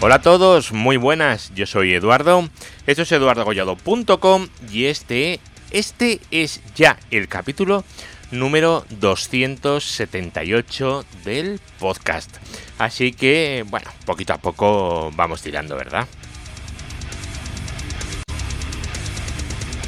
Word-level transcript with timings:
Hola 0.00 0.14
a 0.14 0.22
todos, 0.22 0.70
muy 0.70 0.96
buenas, 0.96 1.52
yo 1.56 1.66
soy 1.66 1.92
Eduardo, 1.92 2.48
esto 2.86 3.02
es 3.02 3.10
eduardogollado.com 3.10 4.46
y 4.70 4.84
este, 4.84 5.40
este 5.72 6.20
es 6.30 6.62
ya 6.76 7.00
el 7.10 7.26
capítulo 7.26 7.82
número 8.30 8.84
278 8.90 11.04
del 11.24 11.60
podcast. 11.80 12.30
Así 12.78 13.10
que, 13.10 13.64
bueno, 13.68 13.90
poquito 14.06 14.34
a 14.34 14.38
poco 14.38 15.10
vamos 15.16 15.42
tirando, 15.42 15.74
¿verdad? 15.74 16.06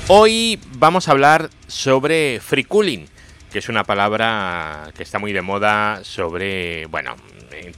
Hoy 0.09 0.59
vamos 0.73 1.07
a 1.07 1.13
hablar 1.13 1.51
sobre 1.69 2.41
free 2.41 2.65
cooling, 2.65 3.07
que 3.53 3.61
es 3.61 3.69
una 3.69 3.85
palabra 3.85 4.91
que 4.97 5.05
está 5.05 5.21
muy 5.21 5.33
de 5.33 5.43
moda 5.43 6.01
sobre, 6.03 6.87
bueno, 6.87 7.15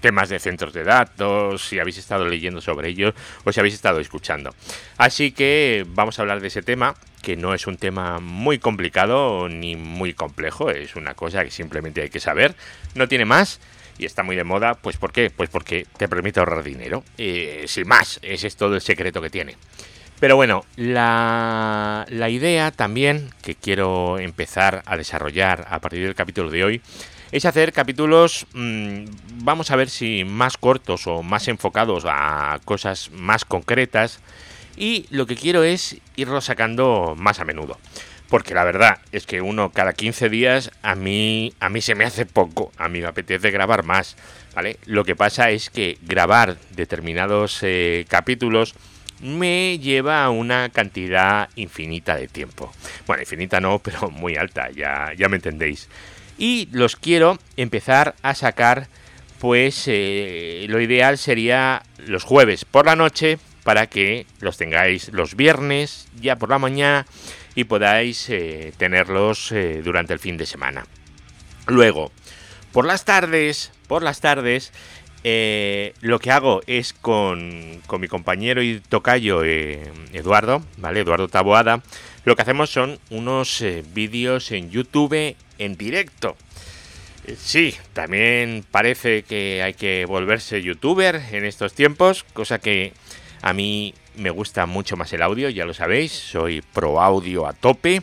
temas 0.00 0.28
de 0.28 0.38
centros 0.38 0.72
de 0.72 0.84
datos, 0.84 1.68
si 1.68 1.78
habéis 1.78 1.98
estado 1.98 2.26
leyendo 2.26 2.60
sobre 2.60 2.88
ello 2.88 3.14
o 3.44 3.52
si 3.52 3.60
habéis 3.60 3.74
estado 3.74 4.00
escuchando. 4.00 4.54
Así 4.96 5.32
que 5.32 5.84
vamos 5.88 6.18
a 6.18 6.22
hablar 6.22 6.40
de 6.40 6.48
ese 6.48 6.62
tema, 6.62 6.94
que 7.22 7.36
no 7.36 7.54
es 7.54 7.66
un 7.66 7.76
tema 7.76 8.18
muy 8.18 8.58
complicado 8.58 9.48
ni 9.48 9.76
muy 9.76 10.14
complejo, 10.14 10.70
es 10.70 10.96
una 10.96 11.14
cosa 11.14 11.44
que 11.44 11.50
simplemente 11.50 12.02
hay 12.02 12.10
que 12.10 12.20
saber, 12.20 12.54
no 12.94 13.08
tiene 13.08 13.24
más 13.24 13.60
y 13.98 14.04
está 14.04 14.22
muy 14.22 14.36
de 14.36 14.44
moda, 14.44 14.74
pues 14.74 14.96
¿por 14.96 15.12
qué? 15.12 15.30
Pues 15.30 15.48
porque 15.48 15.86
te 15.96 16.08
permite 16.08 16.40
ahorrar 16.40 16.64
dinero, 16.64 17.04
eh, 17.18 17.64
sin 17.66 17.86
más, 17.86 18.18
ese 18.22 18.46
es 18.46 18.56
todo 18.56 18.74
el 18.74 18.80
secreto 18.80 19.22
que 19.22 19.30
tiene. 19.30 19.56
Pero 20.18 20.36
bueno, 20.36 20.64
la, 20.76 22.06
la 22.08 22.28
idea 22.28 22.70
también 22.70 23.30
que 23.42 23.56
quiero 23.56 24.20
empezar 24.20 24.82
a 24.86 24.96
desarrollar 24.96 25.66
a 25.68 25.80
partir 25.80 26.04
del 26.04 26.14
capítulo 26.14 26.48
de 26.48 26.62
hoy 26.62 26.82
es 27.32 27.46
hacer 27.46 27.72
capítulos, 27.72 28.46
mm, 28.52 29.04
vamos 29.42 29.70
a 29.70 29.76
ver 29.76 29.88
si 29.88 30.24
más 30.24 30.58
cortos 30.58 31.06
o 31.06 31.22
más 31.22 31.48
enfocados 31.48 32.04
a 32.06 32.60
cosas 32.66 33.10
más 33.10 33.46
concretas. 33.46 34.20
Y 34.76 35.06
lo 35.10 35.26
que 35.26 35.34
quiero 35.34 35.62
es 35.62 35.96
irlos 36.14 36.44
sacando 36.44 37.14
más 37.16 37.40
a 37.40 37.44
menudo. 37.44 37.78
Porque 38.28 38.54
la 38.54 38.64
verdad 38.64 38.98
es 39.12 39.26
que 39.26 39.40
uno 39.40 39.72
cada 39.72 39.94
15 39.94 40.28
días 40.28 40.70
a 40.82 40.94
mí, 40.94 41.54
a 41.60 41.68
mí 41.68 41.80
se 41.80 41.94
me 41.94 42.04
hace 42.04 42.26
poco. 42.26 42.70
A 42.76 42.88
mí 42.88 43.00
me 43.00 43.06
apetece 43.06 43.50
grabar 43.50 43.82
más. 43.82 44.16
¿vale? 44.54 44.78
Lo 44.84 45.04
que 45.04 45.16
pasa 45.16 45.50
es 45.50 45.70
que 45.70 45.98
grabar 46.02 46.58
determinados 46.70 47.58
eh, 47.62 48.04
capítulos 48.08 48.74
me 49.20 49.78
lleva 49.78 50.24
a 50.24 50.30
una 50.30 50.68
cantidad 50.68 51.48
infinita 51.56 52.16
de 52.16 52.28
tiempo. 52.28 52.72
Bueno, 53.06 53.22
infinita 53.22 53.60
no, 53.60 53.78
pero 53.82 54.10
muy 54.10 54.36
alta, 54.36 54.70
ya, 54.70 55.12
ya 55.16 55.28
me 55.28 55.36
entendéis 55.36 55.88
y 56.38 56.68
los 56.72 56.96
quiero 56.96 57.38
empezar 57.56 58.14
a 58.22 58.34
sacar 58.34 58.88
pues 59.42 59.88
eh, 59.88 60.66
lo 60.68 60.80
ideal 60.80 61.18
sería 61.18 61.82
los 62.06 62.22
jueves 62.22 62.64
por 62.64 62.86
la 62.86 62.94
noche 62.94 63.40
para 63.64 63.88
que 63.88 64.24
los 64.38 64.56
tengáis 64.56 65.08
los 65.08 65.34
viernes 65.34 66.06
ya 66.20 66.36
por 66.36 66.48
la 66.48 66.60
mañana 66.60 67.06
y 67.56 67.64
podáis 67.64 68.30
eh, 68.30 68.72
tenerlos 68.76 69.50
eh, 69.50 69.82
durante 69.82 70.12
el 70.12 70.20
fin 70.20 70.36
de 70.36 70.46
semana. 70.46 70.86
Luego, 71.66 72.12
por 72.70 72.86
las 72.86 73.04
tardes, 73.04 73.72
por 73.88 74.04
las 74.04 74.20
tardes, 74.20 74.72
lo 75.24 76.18
que 76.20 76.30
hago 76.30 76.60
es 76.68 76.92
con, 76.92 77.82
con, 77.88 78.00
mi 78.00 78.06
compañero 78.06 78.62
y 78.62 78.78
tocayo 78.78 79.42
Eduardo, 79.42 80.62
¿vale? 80.76 81.00
Eduardo 81.00 81.26
Taboada, 81.26 81.82
lo 82.24 82.36
que 82.36 82.42
hacemos 82.42 82.70
son 82.70 83.00
unos 83.10 83.64
vídeos 83.92 84.52
en 84.52 84.70
YouTube 84.70 85.34
en 85.64 85.76
directo. 85.76 86.36
Eh, 87.26 87.36
sí, 87.38 87.74
también 87.92 88.64
parece 88.70 89.22
que 89.22 89.62
hay 89.62 89.74
que 89.74 90.04
volverse 90.06 90.62
youtuber 90.62 91.20
en 91.30 91.44
estos 91.44 91.72
tiempos, 91.74 92.24
cosa 92.32 92.58
que 92.58 92.92
a 93.42 93.52
mí 93.52 93.94
me 94.16 94.30
gusta 94.30 94.66
mucho 94.66 94.96
más 94.96 95.12
el 95.12 95.22
audio, 95.22 95.48
ya 95.48 95.64
lo 95.64 95.74
sabéis, 95.74 96.12
soy 96.12 96.62
pro 96.62 97.00
audio 97.00 97.46
a 97.46 97.52
tope, 97.52 98.02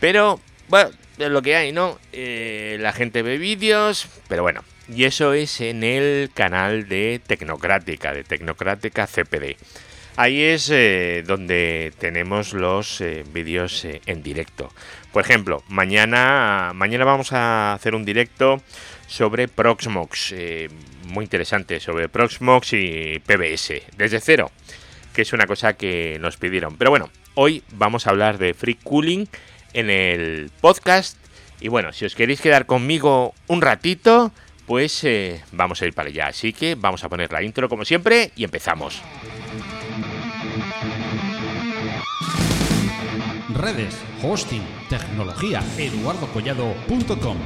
pero 0.00 0.40
bueno, 0.68 0.90
es 1.18 1.30
lo 1.30 1.42
que 1.42 1.56
hay, 1.56 1.72
¿no? 1.72 1.98
Eh, 2.12 2.76
la 2.80 2.92
gente 2.92 3.22
ve 3.22 3.38
vídeos, 3.38 4.08
pero 4.28 4.42
bueno, 4.42 4.62
y 4.94 5.04
eso 5.04 5.32
es 5.32 5.60
en 5.60 5.82
el 5.82 6.30
canal 6.32 6.88
de 6.88 7.20
Tecnocrática, 7.26 8.12
de 8.12 8.24
Tecnocrática 8.24 9.06
CPD. 9.06 9.56
Ahí 10.16 10.42
es 10.42 10.68
eh, 10.70 11.24
donde 11.26 11.92
tenemos 11.98 12.52
los 12.52 13.02
vídeos 13.32 13.86
en 13.86 14.22
directo. 14.22 14.70
Por 15.12 15.22
ejemplo, 15.22 15.62
mañana, 15.68 16.72
mañana 16.74 17.04
vamos 17.04 17.32
a 17.32 17.74
hacer 17.74 17.94
un 17.94 18.04
directo 18.04 18.62
sobre 19.06 19.46
Proxmox, 19.46 20.32
eh, 20.32 20.70
muy 21.08 21.24
interesante, 21.24 21.80
sobre 21.80 22.08
Proxmox 22.08 22.72
y 22.72 23.18
PBS, 23.18 23.82
desde 23.98 24.20
cero, 24.20 24.50
que 25.12 25.22
es 25.22 25.32
una 25.34 25.46
cosa 25.46 25.74
que 25.74 26.16
nos 26.18 26.38
pidieron. 26.38 26.78
Pero 26.78 26.90
bueno, 26.90 27.10
hoy 27.34 27.62
vamos 27.72 28.06
a 28.06 28.10
hablar 28.10 28.38
de 28.38 28.54
free 28.54 28.78
cooling 28.82 29.26
en 29.74 29.90
el 29.90 30.50
podcast. 30.62 31.18
Y 31.60 31.68
bueno, 31.68 31.92
si 31.92 32.06
os 32.06 32.14
queréis 32.14 32.40
quedar 32.40 32.64
conmigo 32.64 33.34
un 33.48 33.60
ratito, 33.60 34.32
pues 34.66 35.04
eh, 35.04 35.42
vamos 35.52 35.82
a 35.82 35.86
ir 35.86 35.92
para 35.92 36.08
allá. 36.08 36.28
Así 36.28 36.54
que 36.54 36.74
vamos 36.74 37.04
a 37.04 37.10
poner 37.10 37.30
la 37.32 37.42
intro 37.42 37.68
como 37.68 37.84
siempre 37.84 38.32
y 38.34 38.44
empezamos. 38.44 39.02
Redes, 43.62 43.94
hosting, 44.20 44.60
tecnología, 44.90 45.62
eduardocollado.com. 45.78 47.36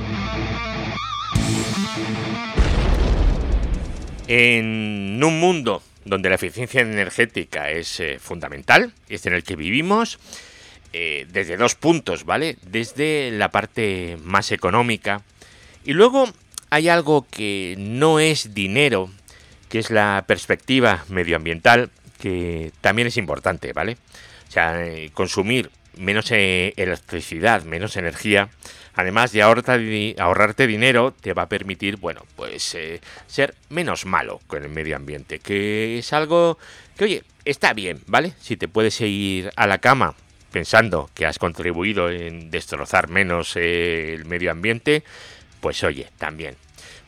En 4.26 5.22
un 5.22 5.38
mundo 5.38 5.82
donde 6.06 6.30
la 6.30 6.36
eficiencia 6.36 6.80
energética 6.80 7.68
es 7.68 8.00
eh, 8.00 8.18
fundamental, 8.18 8.94
es 9.10 9.26
en 9.26 9.34
el 9.34 9.44
que 9.44 9.56
vivimos, 9.56 10.18
eh, 10.94 11.26
desde 11.30 11.58
dos 11.58 11.74
puntos, 11.74 12.24
¿vale? 12.24 12.56
Desde 12.62 13.30
la 13.30 13.50
parte 13.50 14.16
más 14.24 14.52
económica 14.52 15.20
y 15.84 15.92
luego 15.92 16.30
hay 16.70 16.88
algo 16.88 17.26
que 17.30 17.74
no 17.78 18.20
es 18.20 18.54
dinero, 18.54 19.10
que 19.68 19.80
es 19.80 19.90
la 19.90 20.24
perspectiva 20.26 21.04
medioambiental, 21.10 21.90
que 22.18 22.72
también 22.80 23.08
es 23.08 23.18
importante, 23.18 23.74
¿vale? 23.74 23.98
O 24.48 24.50
sea, 24.50 24.82
eh, 24.82 25.10
consumir 25.12 25.70
menos 25.96 26.30
eh, 26.30 26.74
electricidad, 26.76 27.64
menos 27.64 27.96
energía, 27.96 28.48
además 28.94 29.32
de 29.32 29.42
ahorrarte, 29.42 30.66
dinero, 30.66 31.14
te 31.20 31.32
va 31.32 31.42
a 31.42 31.48
permitir, 31.48 31.96
bueno, 31.96 32.22
pues 32.36 32.74
eh, 32.74 33.00
ser 33.26 33.54
menos 33.68 34.06
malo 34.06 34.40
con 34.46 34.62
el 34.62 34.70
medio 34.70 34.96
ambiente, 34.96 35.38
que 35.38 35.98
es 35.98 36.12
algo 36.12 36.58
que, 36.96 37.04
oye, 37.04 37.22
está 37.44 37.72
bien, 37.72 38.00
¿vale? 38.06 38.34
Si 38.40 38.56
te 38.56 38.68
puedes 38.68 39.00
ir 39.00 39.50
a 39.56 39.66
la 39.66 39.78
cama 39.78 40.14
pensando 40.52 41.10
que 41.14 41.26
has 41.26 41.38
contribuido 41.38 42.10
en 42.10 42.50
destrozar 42.50 43.08
menos 43.08 43.56
eh, 43.56 44.14
el 44.14 44.24
medio 44.24 44.50
ambiente, 44.50 45.02
pues 45.60 45.82
oye, 45.84 46.08
también. 46.18 46.56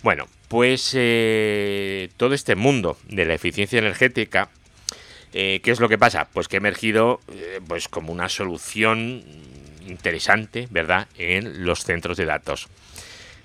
Bueno, 0.02 0.28
pues 0.48 0.92
todo 2.16 2.34
este 2.34 2.54
mundo 2.54 2.96
de 3.08 3.26
la 3.26 3.34
eficiencia 3.34 3.78
energética 3.78 4.48
eh, 5.32 5.60
¿Qué 5.62 5.70
es 5.70 5.80
lo 5.80 5.88
que 5.88 5.98
pasa? 5.98 6.28
Pues 6.32 6.48
que 6.48 6.56
ha 6.56 6.58
emergido 6.58 7.20
eh, 7.32 7.60
pues 7.66 7.88
como 7.88 8.12
una 8.12 8.28
solución 8.28 9.22
interesante, 9.86 10.68
¿verdad?, 10.70 11.08
en 11.16 11.64
los 11.64 11.84
centros 11.84 12.16
de 12.16 12.24
datos. 12.24 12.68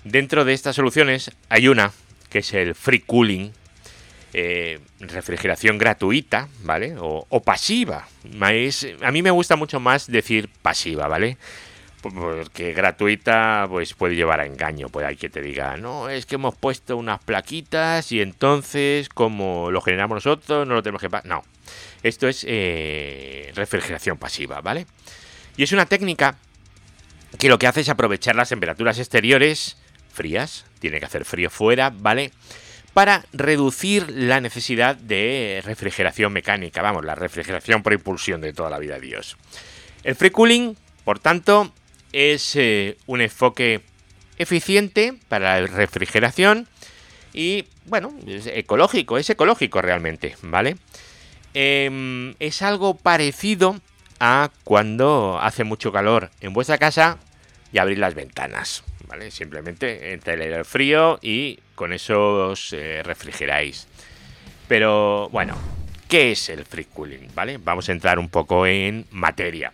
Dentro 0.03 0.45
de 0.45 0.53
estas 0.53 0.75
soluciones 0.75 1.31
hay 1.49 1.67
una 1.67 1.91
que 2.29 2.39
es 2.39 2.53
el 2.53 2.73
free 2.73 2.99
cooling, 2.99 3.51
eh, 4.33 4.79
refrigeración 4.99 5.77
gratuita, 5.77 6.49
¿vale? 6.63 6.95
O, 6.97 7.41
pasiva. 7.41 8.07
a 9.01 9.11
mí 9.11 9.21
me 9.21 9.31
gusta 9.31 9.55
mucho 9.55 9.79
más 9.79 10.07
decir 10.07 10.49
pasiva, 10.61 11.07
¿vale? 11.07 11.37
porque 12.01 12.73
gratuita 12.73 13.65
pues 13.69 13.93
puede 13.93 14.15
llevar 14.15 14.41
a 14.41 14.45
engaño, 14.45 14.89
puede 14.89 15.07
hay 15.07 15.15
que 15.15 15.29
te 15.29 15.41
diga, 15.41 15.77
no, 15.77 16.09
es 16.09 16.25
que 16.25 16.35
hemos 16.35 16.53
puesto 16.53 16.97
unas 16.97 17.23
plaquitas 17.23 18.11
y 18.11 18.21
entonces 18.21 19.07
como 19.07 19.71
lo 19.71 19.79
generamos 19.79 20.17
nosotros 20.17 20.67
no 20.67 20.73
lo 20.73 20.83
tenemos 20.83 21.01
que 21.01 21.09
pagar. 21.09 21.25
No, 21.25 21.43
esto 22.03 22.27
es 22.27 22.45
eh, 22.47 23.51
refrigeración 23.55 24.17
pasiva, 24.17 24.61
¿vale? 24.61 24.85
Y 25.57 25.63
es 25.63 25.71
una 25.71 25.85
técnica 25.85 26.37
que 27.39 27.49
lo 27.49 27.57
que 27.57 27.67
hace 27.67 27.81
es 27.81 27.89
aprovechar 27.89 28.35
las 28.35 28.49
temperaturas 28.49 28.99
exteriores 28.99 29.77
frías, 30.11 30.65
tiene 30.79 30.99
que 30.99 31.05
hacer 31.05 31.25
frío 31.25 31.49
fuera, 31.49 31.89
¿vale? 31.89 32.31
Para 32.93 33.25
reducir 33.33 34.09
la 34.11 34.39
necesidad 34.39 34.95
de 34.95 35.61
refrigeración 35.65 36.31
mecánica, 36.31 36.81
vamos, 36.81 37.03
la 37.03 37.15
refrigeración 37.15 37.81
por 37.81 37.93
impulsión 37.93 38.41
de 38.41 38.53
toda 38.53 38.69
la 38.69 38.77
vida 38.77 38.99
Dios. 38.99 39.37
El 40.03 40.15
free 40.15 40.29
cooling, 40.29 40.75
por 41.03 41.19
tanto, 41.19 41.73
es 42.11 42.55
eh, 42.55 42.97
un 43.07 43.21
enfoque 43.21 43.81
eficiente 44.37 45.15
para 45.27 45.61
la 45.61 45.67
refrigeración 45.67 46.67
y, 47.33 47.65
bueno, 47.85 48.13
es 48.27 48.45
ecológico, 48.45 49.17
es 49.17 49.29
ecológico 49.29 49.81
realmente, 49.81 50.35
¿vale? 50.43 50.77
Em, 51.53 52.33
es 52.39 52.61
algo 52.61 52.95
parecido 52.95 53.79
a 54.19 54.49
cuando 54.63 55.39
hace 55.41 55.63
mucho 55.63 55.91
calor 55.91 56.31
en 56.41 56.53
vuestra 56.53 56.77
casa 56.77 57.17
y 57.71 57.77
abrir 57.77 57.99
las 57.99 58.15
ventanas, 58.15 58.83
¿vale? 59.07 59.31
Simplemente 59.31 60.13
entra 60.13 60.33
el 60.33 60.65
frío 60.65 61.19
y 61.21 61.59
con 61.75 61.93
eso 61.93 62.49
os 62.49 62.73
eh, 62.73 63.01
refrigeráis. 63.03 63.87
Pero 64.67 65.29
bueno, 65.29 65.55
¿qué 66.07 66.31
es 66.31 66.49
el 66.49 66.65
free 66.65 66.85
cooling? 66.85 67.27
¿Vale? 67.35 67.57
Vamos 67.57 67.89
a 67.89 67.91
entrar 67.91 68.17
un 68.17 68.29
poco 68.29 68.65
en 68.65 69.05
materia. 69.11 69.73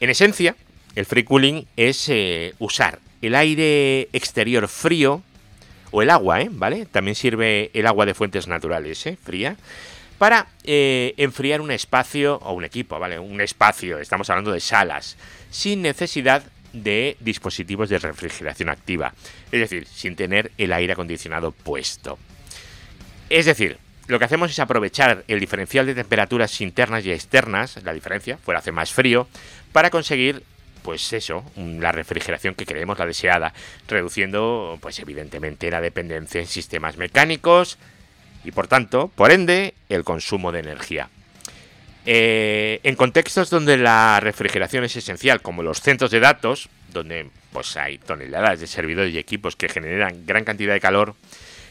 En 0.00 0.10
esencia, 0.10 0.56
el 0.94 1.06
free 1.06 1.24
cooling 1.24 1.64
es 1.76 2.08
eh, 2.08 2.54
usar 2.58 3.00
el 3.20 3.34
aire 3.34 4.08
exterior 4.12 4.68
frío 4.68 5.22
o 5.90 6.02
el 6.02 6.10
agua, 6.10 6.40
¿eh? 6.40 6.48
¿vale? 6.50 6.86
También 6.86 7.14
sirve 7.14 7.70
el 7.74 7.86
agua 7.86 8.06
de 8.06 8.14
fuentes 8.14 8.48
naturales, 8.48 9.06
¿eh? 9.06 9.16
Fría. 9.22 9.56
Para 10.18 10.46
eh, 10.64 11.14
enfriar 11.16 11.60
un 11.60 11.70
espacio 11.70 12.36
o 12.38 12.52
un 12.52 12.64
equipo, 12.64 12.98
¿vale? 12.98 13.18
Un 13.18 13.40
espacio, 13.40 13.98
estamos 13.98 14.30
hablando 14.30 14.52
de 14.52 14.60
salas, 14.60 15.16
sin 15.50 15.82
necesidad 15.82 16.44
de 16.72 17.16
dispositivos 17.20 17.88
de 17.88 17.98
refrigeración 17.98 18.68
activa. 18.68 19.14
Es 19.50 19.60
decir, 19.60 19.86
sin 19.86 20.16
tener 20.16 20.52
el 20.58 20.72
aire 20.72 20.92
acondicionado 20.92 21.52
puesto. 21.52 22.18
Es 23.28 23.46
decir, 23.46 23.78
lo 24.06 24.18
que 24.18 24.24
hacemos 24.24 24.50
es 24.50 24.58
aprovechar 24.58 25.24
el 25.28 25.40
diferencial 25.40 25.86
de 25.86 25.94
temperaturas 25.94 26.60
internas 26.60 27.04
y 27.04 27.12
externas, 27.12 27.82
la 27.82 27.92
diferencia, 27.92 28.36
fuera 28.38 28.60
hace 28.60 28.72
más 28.72 28.92
frío, 28.92 29.28
para 29.72 29.90
conseguir 29.90 30.42
pues 30.82 31.12
eso, 31.12 31.44
la 31.56 31.92
refrigeración 31.92 32.54
que 32.54 32.66
queremos, 32.66 32.98
la 32.98 33.06
deseada, 33.06 33.54
reduciendo, 33.86 34.78
pues 34.80 34.98
evidentemente, 34.98 35.70
la 35.70 35.80
dependencia 35.80 36.40
en 36.40 36.48
sistemas 36.48 36.96
mecánicos 36.96 37.78
y, 38.44 38.52
por 38.52 38.68
tanto, 38.68 39.10
por 39.14 39.30
ende, 39.30 39.74
el 39.88 40.04
consumo 40.04 40.52
de 40.52 40.60
energía. 40.60 41.08
Eh, 42.04 42.80
en 42.82 42.96
contextos 42.96 43.50
donde 43.50 43.76
la 43.76 44.18
refrigeración 44.20 44.84
es 44.84 44.96
esencial, 44.96 45.40
como 45.40 45.62
los 45.62 45.80
centros 45.80 46.10
de 46.10 46.20
datos, 46.20 46.68
donde 46.92 47.30
pues 47.52 47.76
hay 47.76 47.98
toneladas 47.98 48.60
de 48.60 48.66
servidores 48.66 49.14
y 49.14 49.18
equipos 49.18 49.56
que 49.56 49.68
generan 49.68 50.26
gran 50.26 50.44
cantidad 50.44 50.72
de 50.72 50.80
calor, 50.80 51.14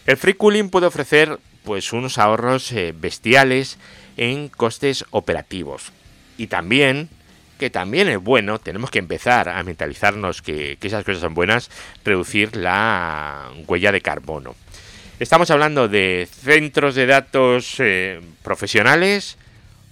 el 0.06 0.18
free 0.18 0.33
cooling 0.33 0.69
puede 0.69 0.88
ofrecer 0.88 1.39
pues 1.63 1.94
unos 1.94 2.18
ahorros 2.18 2.71
eh, 2.71 2.94
bestiales 2.95 3.77
en 4.18 4.47
costes 4.47 5.06
operativos 5.12 5.91
y 6.38 6.47
también 6.47 7.09
que 7.59 7.69
también 7.69 8.07
es 8.07 8.18
bueno, 8.18 8.57
tenemos 8.57 8.89
que 8.89 8.97
empezar 8.97 9.47
a 9.47 9.62
mentalizarnos 9.62 10.41
que, 10.41 10.79
esas 10.81 11.03
cosas 11.03 11.21
son 11.21 11.35
buenas, 11.35 11.69
reducir 12.03 12.56
la 12.56 13.51
huella 13.68 13.91
de 13.91 14.01
carbono. 14.01 14.56
Estamos 15.21 15.51
hablando 15.51 15.88
de 15.88 16.27
centros 16.31 16.95
de 16.95 17.06
datos 17.06 17.75
eh, 17.77 18.19
profesionales 18.41 19.38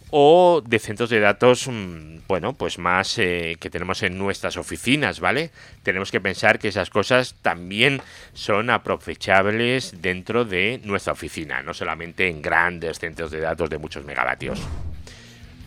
o 0.09 0.63
de 0.65 0.79
centros 0.79 1.11
de 1.11 1.19
datos, 1.19 1.67
mm, 1.67 2.21
bueno, 2.27 2.53
pues 2.53 2.79
más 2.79 3.15
eh, 3.19 3.55
que 3.59 3.69
tenemos 3.69 4.01
en 4.01 4.17
nuestras 4.17 4.57
oficinas, 4.57 5.19
¿vale? 5.19 5.51
Tenemos 5.83 6.09
que 6.09 6.19
pensar 6.19 6.57
que 6.57 6.69
esas 6.69 6.89
cosas 6.89 7.35
también 7.43 8.01
son 8.33 8.71
aprovechables 8.71 10.01
dentro 10.01 10.45
de 10.45 10.81
nuestra 10.83 11.13
oficina, 11.13 11.61
no 11.61 11.75
solamente 11.75 12.27
en 12.27 12.41
grandes 12.41 12.97
centros 12.97 13.29
de 13.29 13.41
datos 13.41 13.69
de 13.69 13.77
muchos 13.77 14.03
megavatios. 14.05 14.59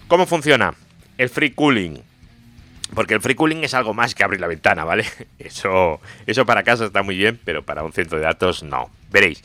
¿Cómo 0.08 0.26
funciona? 0.26 0.74
el 1.18 1.28
free 1.28 1.52
cooling. 1.52 2.02
Porque 2.94 3.14
el 3.14 3.20
free 3.20 3.34
cooling 3.34 3.64
es 3.64 3.74
algo 3.74 3.94
más 3.94 4.14
que 4.14 4.22
abrir 4.22 4.40
la 4.40 4.46
ventana, 4.46 4.84
¿vale? 4.84 5.04
Eso, 5.38 6.00
eso 6.26 6.46
para 6.46 6.62
casa 6.62 6.84
está 6.84 7.02
muy 7.02 7.16
bien, 7.16 7.40
pero 7.44 7.62
para 7.62 7.82
un 7.82 7.92
centro 7.92 8.18
de 8.18 8.24
datos 8.24 8.62
no. 8.62 8.90
Veréis, 9.10 9.42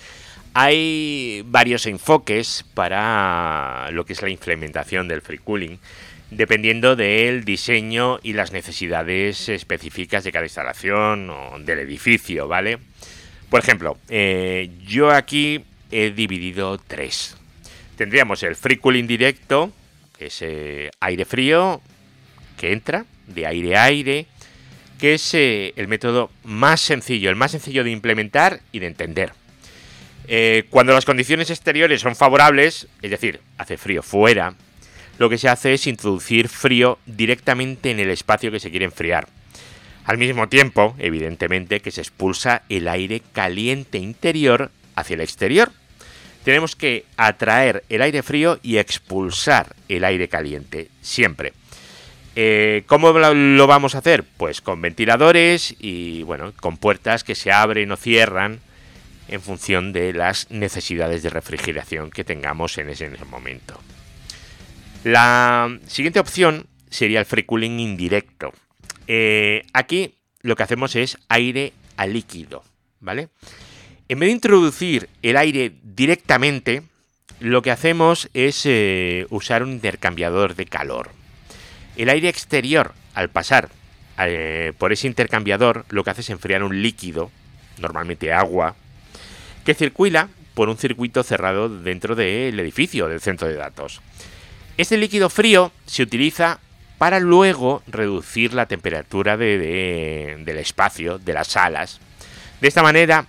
hay 0.53 1.43
varios 1.45 1.85
enfoques 1.85 2.65
para 2.73 3.89
lo 3.91 4.05
que 4.05 4.13
es 4.13 4.21
la 4.21 4.29
implementación 4.29 5.07
del 5.07 5.21
free 5.21 5.37
cooling, 5.37 5.77
dependiendo 6.31 6.95
del 6.95 7.45
diseño 7.45 8.19
y 8.23 8.33
las 8.33 8.51
necesidades 8.51 9.49
específicas 9.49 10.23
de 10.23 10.31
cada 10.31 10.45
instalación 10.45 11.29
o 11.29 11.59
del 11.59 11.79
edificio, 11.79 12.47
¿vale? 12.47 12.79
Por 13.49 13.61
ejemplo, 13.61 13.97
eh, 14.09 14.71
yo 14.85 15.11
aquí 15.11 15.63
he 15.91 16.11
dividido 16.11 16.77
tres. 16.79 17.37
Tendríamos 17.95 18.43
el 18.43 18.55
free 18.55 18.77
cooling 18.77 19.07
directo, 19.07 19.71
ese 20.19 20.91
aire 20.99 21.25
frío 21.25 21.81
que 22.57 22.73
entra, 22.73 23.05
de 23.27 23.45
aire 23.45 23.77
a 23.77 23.83
aire, 23.83 24.25
que 24.99 25.13
es 25.13 25.33
eh, 25.33 25.73
el 25.75 25.87
método 25.87 26.31
más 26.43 26.81
sencillo, 26.81 27.29
el 27.29 27.35
más 27.35 27.51
sencillo 27.51 27.83
de 27.83 27.91
implementar 27.91 28.61
y 28.71 28.79
de 28.79 28.87
entender. 28.87 29.31
Eh, 30.27 30.65
cuando 30.69 30.93
las 30.93 31.05
condiciones 31.05 31.49
exteriores 31.49 32.01
son 32.01 32.15
favorables, 32.15 32.87
es 33.01 33.11
decir, 33.11 33.39
hace 33.57 33.77
frío 33.77 34.03
fuera, 34.03 34.55
lo 35.19 35.29
que 35.29 35.37
se 35.37 35.49
hace 35.49 35.73
es 35.73 35.87
introducir 35.87 36.49
frío 36.49 36.99
directamente 37.05 37.91
en 37.91 37.99
el 37.99 38.09
espacio 38.09 38.51
que 38.51 38.59
se 38.59 38.69
quiere 38.69 38.85
enfriar. 38.85 39.27
Al 40.05 40.17
mismo 40.17 40.47
tiempo, 40.47 40.95
evidentemente, 40.99 41.81
que 41.81 41.91
se 41.91 42.01
expulsa 42.01 42.63
el 42.69 42.87
aire 42.87 43.21
caliente 43.33 43.97
interior 43.97 44.71
hacia 44.95 45.15
el 45.15 45.21
exterior, 45.21 45.71
tenemos 46.43 46.75
que 46.75 47.03
atraer 47.17 47.83
el 47.89 48.01
aire 48.01 48.23
frío 48.23 48.59
y 48.63 48.77
expulsar 48.77 49.75
el 49.89 50.05
aire 50.05 50.29
caliente, 50.29 50.89
siempre. 51.01 51.51
Eh, 52.39 52.83
¿Cómo 52.85 53.13
lo 53.13 53.65
vamos 53.65 53.95
a 53.95 53.97
hacer? 53.97 54.23
Pues 54.23 54.61
con 54.61 54.79
ventiladores 54.79 55.75
y 55.79 56.21
bueno, 56.21 56.53
con 56.61 56.77
puertas 56.77 57.23
que 57.23 57.33
se 57.33 57.51
abren 57.51 57.91
o 57.91 57.97
cierran 57.97 58.59
en 59.27 59.41
función 59.41 59.91
de 59.91 60.13
las 60.13 60.51
necesidades 60.51 61.23
de 61.23 61.31
refrigeración 61.31 62.11
que 62.11 62.23
tengamos 62.23 62.77
en 62.77 62.89
ese, 62.89 63.09
momento. 63.25 63.81
La 65.03 65.79
siguiente 65.87 66.19
opción 66.19 66.67
sería 66.91 67.21
el 67.21 67.25
free 67.25 67.41
cooling 67.41 67.79
indirecto. 67.79 68.53
Eh, 69.07 69.63
aquí 69.73 70.13
lo 70.43 70.55
que 70.55 70.61
hacemos 70.61 70.95
es 70.95 71.17
aire 71.29 71.73
a 71.95 72.05
líquido, 72.05 72.63
¿vale? 72.99 73.29
En 74.09 74.19
vez 74.19 74.27
de 74.27 74.33
introducir 74.33 75.09
el 75.23 75.37
aire 75.37 75.71
directamente, 75.81 76.83
lo 77.39 77.63
que 77.63 77.71
hacemos 77.71 78.29
es 78.35 78.61
eh, 78.67 79.25
usar 79.31 79.63
un 79.63 79.71
intercambiador 79.71 80.53
de 80.53 80.67
calor. 80.67 81.16
El 81.97 82.09
aire 82.09 82.29
exterior, 82.29 82.93
al 83.15 83.29
pasar 83.29 83.69
eh, 84.19 84.71
por 84.77 84.93
ese 84.93 85.07
intercambiador, 85.07 85.83
lo 85.89 86.03
que 86.03 86.11
hace 86.11 86.21
es 86.21 86.29
enfriar 86.29 86.63
un 86.63 86.81
líquido, 86.83 87.31
normalmente 87.79 88.31
agua, 88.31 88.75
que 89.65 89.73
circula 89.73 90.29
por 90.53 90.69
un 90.69 90.77
circuito 90.77 91.23
cerrado 91.23 91.69
dentro 91.69 92.15
del 92.15 92.59
edificio 92.59 93.07
del 93.07 93.19
centro 93.19 93.47
de 93.47 93.55
datos. 93.55 94.01
Este 94.77 94.95
líquido 94.95 95.29
frío 95.29 95.71
se 95.87 96.03
utiliza 96.03 96.59
para 96.99 97.19
luego 97.19 97.81
reducir 97.87 98.53
la 98.53 98.67
temperatura 98.67 99.35
del 99.35 100.47
espacio, 100.49 101.17
de 101.17 101.33
las 101.33 101.47
salas. 101.47 101.99
De 102.61 102.67
esta 102.67 102.83
manera, 102.83 103.25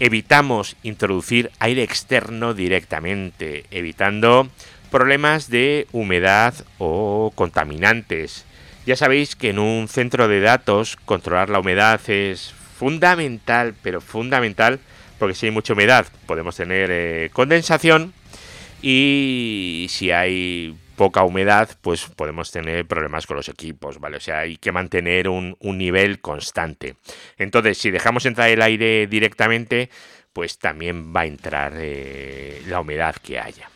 evitamos 0.00 0.76
introducir 0.82 1.50
aire 1.58 1.82
externo 1.82 2.54
directamente, 2.54 3.64
evitando 3.70 4.48
problemas 4.94 5.50
de 5.50 5.88
humedad 5.90 6.54
o 6.78 7.32
contaminantes. 7.34 8.44
Ya 8.86 8.94
sabéis 8.94 9.34
que 9.34 9.50
en 9.50 9.58
un 9.58 9.88
centro 9.88 10.28
de 10.28 10.38
datos 10.38 10.94
controlar 11.04 11.50
la 11.50 11.58
humedad 11.58 12.00
es 12.08 12.54
fundamental, 12.78 13.74
pero 13.82 14.00
fundamental, 14.00 14.78
porque 15.18 15.34
si 15.34 15.46
hay 15.46 15.52
mucha 15.52 15.72
humedad 15.72 16.06
podemos 16.26 16.54
tener 16.54 16.90
eh, 16.92 17.30
condensación 17.32 18.14
y 18.82 19.86
si 19.90 20.12
hay 20.12 20.76
poca 20.94 21.24
humedad, 21.24 21.70
pues 21.80 22.04
podemos 22.04 22.52
tener 22.52 22.86
problemas 22.86 23.26
con 23.26 23.36
los 23.36 23.48
equipos, 23.48 23.98
¿vale? 23.98 24.18
O 24.18 24.20
sea, 24.20 24.38
hay 24.38 24.58
que 24.58 24.70
mantener 24.70 25.28
un, 25.28 25.56
nivel 25.60 26.20
constante. 26.20 26.94
Entonces, 27.36 27.78
si 27.78 27.90
dejamos 27.90 28.26
entrar 28.26 28.48
el 28.48 28.62
aire 28.62 29.08
directamente, 29.08 29.90
pues 30.32 30.56
también 30.60 31.12
va 31.12 31.22
a 31.22 31.26
entrar 31.26 31.72
eh, 31.78 32.62
la 32.68 32.78
humedad 32.78 33.16
que 33.16 33.40
haya. 33.40 33.68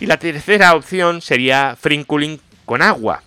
Y 0.00 0.06
la 0.06 0.18
tercera 0.18 0.74
opción 0.74 1.20
sería 1.20 1.76
free 1.78 2.02
cooling 2.04 2.38
con 2.64 2.80
agua. 2.80 3.22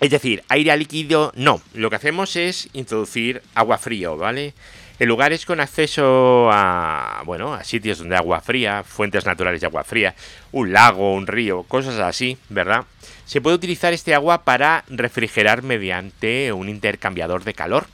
Es 0.00 0.10
decir, 0.10 0.42
aire 0.48 0.72
a 0.72 0.76
líquido 0.76 1.32
no. 1.36 1.62
Lo 1.74 1.90
que 1.90 1.96
hacemos 1.96 2.34
es 2.34 2.68
introducir 2.72 3.40
agua 3.54 3.78
frío, 3.78 4.16
¿vale? 4.16 4.52
En 4.98 5.08
lugares 5.08 5.46
con 5.46 5.60
acceso 5.60 6.50
a, 6.50 7.22
bueno, 7.24 7.54
a 7.54 7.62
sitios 7.62 7.98
donde 7.98 8.16
agua 8.16 8.40
fría, 8.40 8.82
fuentes 8.82 9.26
naturales 9.26 9.60
de 9.60 9.68
agua 9.68 9.84
fría, 9.84 10.16
un 10.50 10.72
lago, 10.72 11.14
un 11.14 11.28
río, 11.28 11.62
cosas 11.62 12.00
así, 12.00 12.36
¿verdad? 12.48 12.84
Se 13.24 13.40
puede 13.40 13.54
utilizar 13.54 13.92
este 13.92 14.12
agua 14.12 14.42
para 14.42 14.84
refrigerar 14.88 15.62
mediante 15.62 16.52
un 16.52 16.68
intercambiador 16.68 17.44
de 17.44 17.54
calor. 17.54 17.86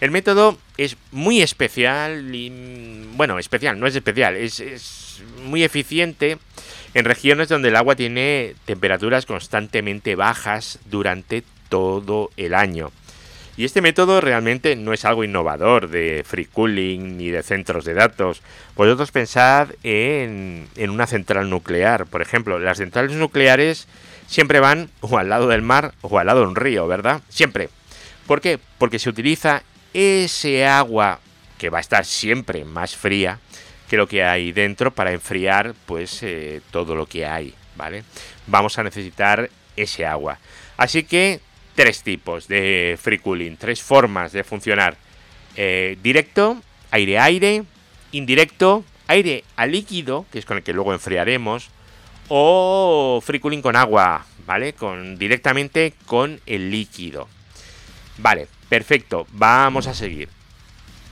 El 0.00 0.10
método 0.10 0.56
es 0.78 0.96
muy 1.12 1.42
especial 1.42 2.34
y, 2.34 3.04
bueno, 3.14 3.38
especial, 3.38 3.78
no 3.78 3.86
es 3.86 3.94
especial, 3.94 4.36
es, 4.36 4.60
es 4.60 5.22
muy 5.44 5.64
eficiente 5.64 6.38
en 6.96 7.04
regiones 7.04 7.50
donde 7.50 7.68
el 7.68 7.76
agua 7.76 7.94
tiene 7.94 8.54
temperaturas 8.64 9.26
constantemente 9.26 10.14
bajas 10.14 10.78
durante 10.86 11.42
todo 11.68 12.30
el 12.38 12.54
año. 12.54 12.90
Y 13.58 13.66
este 13.66 13.82
método 13.82 14.22
realmente 14.22 14.76
no 14.76 14.94
es 14.94 15.04
algo 15.04 15.22
innovador 15.22 15.90
de 15.90 16.24
free 16.26 16.46
cooling 16.46 17.18
ni 17.18 17.28
de 17.28 17.42
centros 17.42 17.84
de 17.84 17.92
datos. 17.92 18.40
Vosotros 18.76 19.10
pensad 19.10 19.68
en, 19.82 20.68
en 20.74 20.88
una 20.88 21.06
central 21.06 21.50
nuclear. 21.50 22.06
Por 22.06 22.22
ejemplo, 22.22 22.58
las 22.58 22.78
centrales 22.78 23.12
nucleares 23.12 23.88
siempre 24.26 24.60
van 24.60 24.88
o 25.00 25.18
al 25.18 25.28
lado 25.28 25.48
del 25.48 25.60
mar 25.60 25.92
o 26.00 26.18
al 26.18 26.28
lado 26.28 26.40
de 26.40 26.46
un 26.46 26.56
río, 26.56 26.86
¿verdad? 26.86 27.20
Siempre. 27.28 27.68
¿Por 28.26 28.40
qué? 28.40 28.58
Porque 28.78 28.98
se 28.98 29.10
utiliza 29.10 29.62
ese 29.92 30.64
agua 30.66 31.20
que 31.58 31.68
va 31.68 31.76
a 31.76 31.82
estar 31.82 32.06
siempre 32.06 32.64
más 32.64 32.96
fría 32.96 33.38
que 33.88 33.96
lo 33.96 34.06
que 34.06 34.24
hay 34.24 34.52
dentro 34.52 34.90
para 34.90 35.12
enfriar 35.12 35.74
pues 35.86 36.22
eh, 36.22 36.60
todo 36.70 36.94
lo 36.94 37.06
que 37.06 37.26
hay, 37.26 37.54
¿vale? 37.76 38.04
Vamos 38.46 38.78
a 38.78 38.82
necesitar 38.82 39.50
ese 39.76 40.06
agua. 40.06 40.38
Así 40.76 41.04
que 41.04 41.40
tres 41.74 42.02
tipos 42.02 42.48
de 42.48 42.98
free 43.00 43.18
cooling, 43.18 43.56
tres 43.56 43.82
formas 43.82 44.32
de 44.32 44.44
funcionar. 44.44 44.96
Eh, 45.56 45.96
directo, 46.02 46.60
aire-aire, 46.90 47.64
indirecto, 48.12 48.84
aire 49.06 49.44
a 49.56 49.66
líquido, 49.66 50.26
que 50.32 50.38
es 50.38 50.44
con 50.44 50.56
el 50.56 50.62
que 50.62 50.72
luego 50.72 50.92
enfriaremos, 50.92 51.70
o 52.28 53.22
free 53.24 53.40
cooling 53.40 53.62
con 53.62 53.76
agua, 53.76 54.26
¿vale? 54.46 54.72
Con, 54.72 55.18
directamente 55.18 55.94
con 56.06 56.40
el 56.46 56.70
líquido. 56.70 57.28
Vale, 58.18 58.48
perfecto, 58.68 59.26
vamos 59.32 59.86
a 59.86 59.94
seguir. 59.94 60.35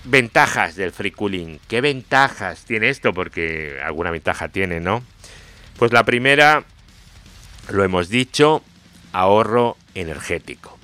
Ventajas 0.05 0.77
del 0.77 0.93
free 0.93 1.11
cooling. 1.11 1.59
¿Qué 1.67 1.81
ventajas 1.81 2.65
tiene 2.65 2.91
esto? 2.91 3.15
Porque 3.15 3.81
alguna 3.83 4.11
ventaja 4.11 4.49
tiene, 4.49 4.81
¿no? 4.81 5.03
Pues 5.79 5.93
la 5.93 6.05
primera, 6.05 6.65
lo 7.71 7.85
hemos 7.85 8.09
dicho, 8.09 8.63
ahorro 9.13 9.77
energético. 9.95 10.79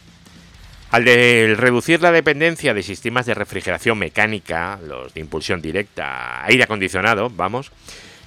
Al 0.91 1.05
reducir 1.05 2.03
la 2.03 2.11
dependencia 2.11 2.75
de 2.75 2.83
sistemas 2.83 3.27
de 3.27 3.35
refrigeración 3.35 3.99
mecánica, 3.99 4.81
los 4.85 5.15
de 5.15 5.21
impulsión 5.21 5.63
directa, 5.63 6.45
aire 6.45 6.65
acondicionado, 6.65 7.31
vamos, 7.31 7.71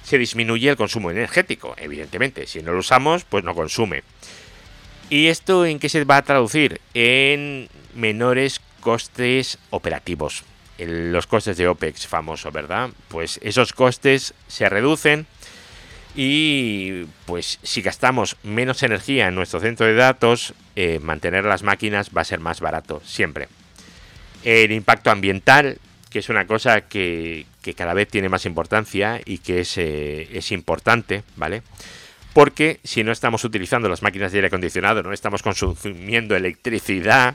se 0.02 0.16
disminuye 0.16 0.70
el 0.70 0.76
consumo 0.76 1.10
energético, 1.10 1.74
evidentemente. 1.76 2.46
Si 2.46 2.62
no 2.62 2.72
lo 2.72 2.78
usamos, 2.78 3.24
pues 3.24 3.44
no 3.44 3.54
consume. 3.54 4.02
¿Y 5.10 5.26
esto 5.26 5.66
en 5.66 5.78
qué 5.78 5.88
se 5.88 6.04
va 6.04 6.18
a 6.18 6.22
traducir? 6.22 6.80
En 6.94 7.68
menores 7.94 8.60
costes 8.80 9.58
operativos. 9.70 10.44
Los 10.78 11.26
costes 11.26 11.56
de 11.56 11.68
OPEX 11.68 12.06
famoso, 12.06 12.50
¿verdad? 12.50 12.90
Pues 13.08 13.38
esos 13.42 13.72
costes 13.72 14.34
se 14.48 14.68
reducen 14.68 15.26
y 16.16 17.04
pues 17.26 17.58
si 17.62 17.82
gastamos 17.82 18.36
menos 18.42 18.82
energía 18.82 19.28
en 19.28 19.34
nuestro 19.34 19.60
centro 19.60 19.86
de 19.86 19.94
datos, 19.94 20.54
eh, 20.76 21.00
mantener 21.00 21.44
las 21.44 21.62
máquinas 21.62 22.10
va 22.16 22.20
a 22.20 22.24
ser 22.24 22.40
más 22.40 22.60
barato, 22.60 23.02
siempre. 23.04 23.48
El 24.44 24.72
impacto 24.72 25.10
ambiental 25.10 25.78
que 26.10 26.20
es 26.20 26.28
una 26.28 26.46
cosa 26.46 26.82
que, 26.82 27.44
cada 27.76 27.92
vez 27.92 28.06
tiene 28.06 28.28
más 28.28 28.46
importancia 28.46 29.20
y 29.24 29.38
que 29.38 29.60
es, 29.60 29.76
eh, 29.78 30.28
es, 30.32 30.52
importante, 30.52 31.24
¿vale? 31.34 31.62
Porque 32.32 32.78
si 32.84 33.02
no 33.02 33.10
estamos 33.10 33.42
utilizando 33.42 33.88
las 33.88 34.02
máquinas 34.02 34.30
de 34.30 34.38
aire 34.38 34.46
acondicionado, 34.46 35.02
no 35.02 35.12
estamos 35.12 35.42
consumiendo 35.42 36.36
electricidad, 36.36 37.34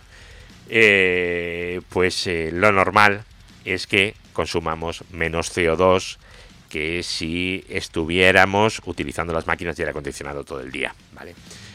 eh, 0.70 1.82
pues 1.90 2.30
lo 2.54 2.72
normal 2.72 3.26
es 3.66 3.88
que 3.88 4.16
consumamos 4.34 5.04
menos 5.12 5.56
CO2 5.56 6.18
que 6.70 7.02
si 7.04 7.66
estuviéramos 7.68 8.82
utilizando 8.86 9.34
las 9.34 9.48
máquinas 9.48 9.76
de 9.76 9.84
aire 9.84 9.92
acondicionado 9.92 10.44
todo 10.44 10.62
el 10.62 10.72
día, 10.72 10.94
¿vale? 11.14 11.34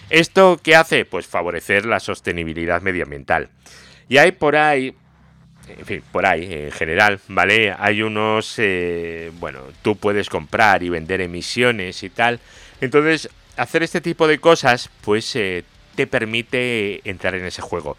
¿Esto 0.08 0.60
qué 0.62 0.76
hace? 0.76 1.04
Pues 1.04 1.26
favorecer 1.26 1.84
la 1.86 1.98
sostenibilidad 1.98 2.82
medioambiental. 2.82 3.48
Y 4.08 4.18
hay 4.18 4.32
por 4.32 4.54
ahí 4.56 4.94
en 5.68 5.86
fin, 5.86 6.02
por 6.12 6.26
ahí, 6.26 6.52
en 6.52 6.72
general, 6.72 7.20
¿vale? 7.28 7.74
Hay 7.78 8.02
unos, 8.02 8.54
eh, 8.58 9.32
bueno, 9.40 9.60
tú 9.82 9.96
puedes 9.96 10.28
comprar 10.28 10.82
y 10.82 10.90
vender 10.90 11.20
emisiones 11.20 12.02
y 12.02 12.10
tal. 12.10 12.40
Entonces, 12.80 13.30
hacer 13.56 13.82
este 13.82 14.00
tipo 14.00 14.26
de 14.28 14.38
cosas, 14.38 14.90
pues 15.00 15.34
eh, 15.36 15.64
te 15.94 16.06
permite 16.06 17.00
entrar 17.08 17.34
en 17.34 17.44
ese 17.46 17.62
juego. 17.62 17.96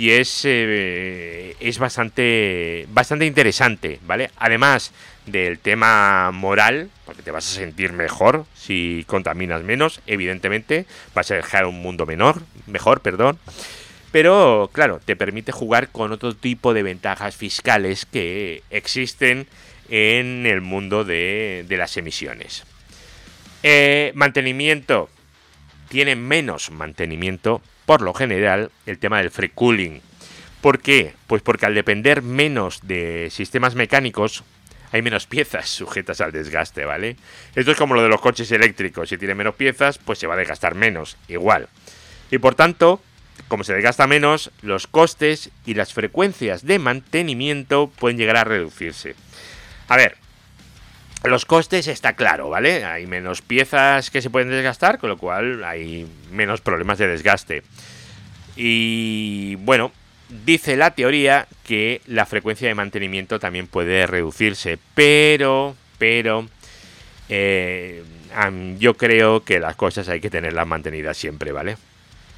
Y 0.00 0.12
es, 0.12 0.46
eh, 0.46 1.54
es 1.60 1.78
bastante, 1.78 2.86
bastante 2.88 3.26
interesante, 3.26 4.00
¿vale? 4.06 4.30
Además 4.38 4.92
del 5.26 5.58
tema 5.58 6.30
moral, 6.30 6.88
porque 7.04 7.20
te 7.20 7.30
vas 7.30 7.46
a 7.46 7.54
sentir 7.56 7.92
mejor 7.92 8.46
si 8.54 9.04
contaminas 9.06 9.62
menos, 9.62 10.00
evidentemente, 10.06 10.86
vas 11.14 11.30
a 11.30 11.34
dejar 11.34 11.66
un 11.66 11.82
mundo 11.82 12.06
menor, 12.06 12.40
mejor, 12.66 13.02
perdón. 13.02 13.38
Pero, 14.10 14.70
claro, 14.72 15.00
te 15.04 15.16
permite 15.16 15.52
jugar 15.52 15.90
con 15.90 16.12
otro 16.12 16.34
tipo 16.34 16.72
de 16.72 16.82
ventajas 16.82 17.36
fiscales 17.36 18.06
que 18.06 18.62
existen 18.70 19.48
en 19.90 20.46
el 20.46 20.62
mundo 20.62 21.04
de, 21.04 21.66
las 21.68 21.98
emisiones. 21.98 22.64
Eh, 23.62 24.12
mantenimiento. 24.14 25.10
Tiene 25.90 26.16
menos 26.16 26.70
mantenimiento, 26.70 27.60
por 27.90 28.02
lo 28.02 28.14
general, 28.14 28.70
el 28.86 29.00
tema 29.00 29.18
del 29.18 29.32
free 29.32 29.48
cooling. 29.48 30.00
¿Por 30.60 30.78
qué? 30.78 31.12
Pues 31.26 31.42
porque 31.42 31.66
al 31.66 31.74
depender 31.74 32.22
menos 32.22 32.86
de 32.86 33.26
sistemas 33.32 33.74
mecánicos, 33.74 34.44
hay 34.92 35.02
menos 35.02 35.26
piezas 35.26 35.68
sujetas 35.70 36.20
al 36.20 36.30
desgaste, 36.30 36.84
¿vale? 36.84 37.16
Esto 37.56 37.72
es 37.72 37.76
como 37.76 37.96
lo 37.96 38.02
de 38.04 38.08
los 38.08 38.20
coches 38.20 38.52
eléctricos. 38.52 39.08
Si 39.08 39.18
tiene 39.18 39.34
menos 39.34 39.56
piezas, 39.56 39.98
pues 39.98 40.20
se 40.20 40.28
va 40.28 40.34
a 40.34 40.36
desgastar 40.36 40.76
menos, 40.76 41.16
igual. 41.26 41.68
Y 42.30 42.38
por 42.38 42.54
tanto, 42.54 43.02
como 43.48 43.64
se 43.64 43.74
desgasta 43.74 44.06
menos, 44.06 44.52
los 44.62 44.86
costes 44.86 45.50
y 45.66 45.74
las 45.74 45.92
frecuencias 45.92 46.64
de 46.64 46.78
mantenimiento 46.78 47.90
pueden 47.98 48.18
llegar 48.18 48.36
a 48.36 48.44
reducirse. 48.44 49.16
A 49.88 49.96
ver, 49.96 50.16
los 51.24 51.44
costes 51.44 51.86
está 51.86 52.14
claro, 52.14 52.48
¿vale? 52.48 52.84
Hay 52.84 53.06
menos 53.06 53.42
piezas 53.42 54.10
que 54.10 54.22
se 54.22 54.30
pueden 54.30 54.50
desgastar, 54.50 54.98
con 54.98 55.10
lo 55.10 55.18
cual 55.18 55.64
hay 55.64 56.06
menos 56.30 56.60
problemas 56.60 56.98
de 56.98 57.08
desgaste. 57.08 57.62
Y 58.56 59.56
bueno, 59.56 59.92
dice 60.46 60.76
la 60.76 60.92
teoría 60.92 61.46
que 61.64 62.00
la 62.06 62.26
frecuencia 62.26 62.68
de 62.68 62.74
mantenimiento 62.74 63.38
también 63.38 63.66
puede 63.66 64.06
reducirse, 64.06 64.78
pero, 64.94 65.76
pero, 65.98 66.46
eh, 67.28 68.02
yo 68.78 68.94
creo 68.94 69.44
que 69.44 69.60
las 69.60 69.76
cosas 69.76 70.08
hay 70.08 70.20
que 70.20 70.30
tenerlas 70.30 70.66
mantenidas 70.66 71.16
siempre, 71.16 71.52
¿vale? 71.52 71.76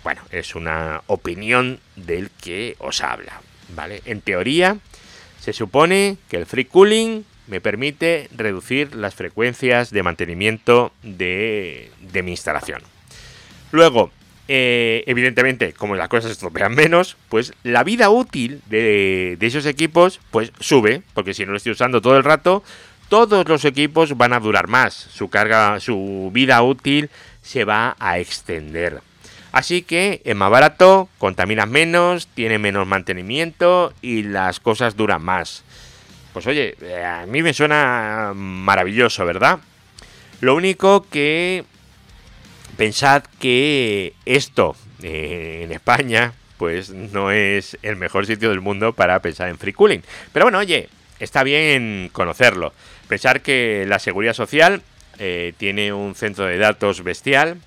Bueno, 0.03 0.23
es 0.31 0.57
una 0.57 1.03
opinión 1.07 1.79
del 1.95 2.31
que 2.31 2.75
os 2.79 3.03
habla, 3.03 3.41
¿vale? 3.77 4.03
En 4.05 4.21
teoría, 4.21 4.79
se 5.39 5.53
supone 5.53 6.17
que 6.29 6.39
el 6.39 6.47
free 6.47 6.65
cooling 6.65 7.25
me 7.47 7.61
permite 7.61 8.29
reducir 8.35 8.95
las 8.95 9.15
frecuencias 9.15 9.91
de 9.91 10.03
mantenimiento 10.03 10.93
de, 11.03 11.91
mi 12.23 12.31
instalación. 12.31 12.83
Luego, 13.71 14.11
eh, 14.49 15.05
evidentemente, 15.07 15.73
como 15.73 15.97
las 15.97 16.09
cosas 16.09 16.31
estropean 16.31 16.75
menos, 16.75 17.17
pues 17.29 17.53
la 17.63 17.85
vida 17.85 18.11
útil 18.11 18.61
de, 18.67 19.37
de, 19.39 19.47
esos 19.47 19.67
equipos 19.67 20.21
pues 20.31 20.53
sube, 20.61 21.03
porque 21.15 21.35
si 21.35 21.45
no 21.45 21.53
lo 21.53 21.57
estoy 21.57 21.73
usando 21.73 22.01
todo 22.01 22.17
el 22.17 22.25
rato, 22.25 22.63
todos 23.09 23.47
los 23.49 23.65
equipos 23.65 24.17
van 24.17 24.33
a 24.33 24.41
durar 24.41 24.69
más, 24.69 24.95
su 24.95 25.29
carga, 25.29 25.81
su 25.81 26.31
vida 26.33 26.63
útil 26.63 27.11
se 27.43 27.65
va 27.65 27.97
a 27.99 28.19
extender. 28.19 29.03
Así 29.53 29.83
que 29.83 30.23
es 30.25 30.35
más 30.35 30.51
barato, 30.51 31.11
contaminas 31.19 31.69
menos, 31.69 32.27
tiene 32.29 32.59
menos 32.59 32.87
mantenimiento 32.87 33.93
y 34.01 34.23
las 34.23 34.61
cosas 34.61 34.97
duran 34.97 35.23
más. 35.23 35.63
Pues 36.33 36.47
oye, 36.47 36.75
eh, 36.81 37.05
a 37.05 37.27
mí 37.27 37.43
me 37.43 37.53
suena 37.53 38.33
maravilloso, 38.35 39.25
¿verdad? 39.27 39.61
Lo 40.41 40.55
único 40.55 41.07
que 41.09 41.65
pensad 42.77 43.23
que 43.39 44.15
esto 44.25 44.75
eh, 45.03 45.63
en 45.65 45.73
España 45.73 46.33
pues 46.57 46.91
no 46.91 47.31
es 47.33 47.77
el 47.83 47.97
mejor 47.97 48.25
sitio 48.25 48.51
del 48.51 48.61
mundo 48.61 48.93
para 48.93 49.21
pensar 49.21 49.49
en 49.49 49.59
free 49.59 49.73
cooling. 49.73 50.01
Pero 50.33 50.45
bueno, 50.45 50.59
oye, 50.59 50.89
está 51.19 51.43
bien 51.43 52.09
conocerlo. 52.13 52.73
Pensar 53.09 53.41
que 53.43 53.85
la 53.87 53.99
Seguridad 53.99 54.33
Social 54.33 54.83
eh, 55.19 55.55
tiene 55.59 55.93
un 55.93 56.15
centro 56.15 56.47
de 56.47 56.59
datos 56.59 57.03
bestial 57.03 57.61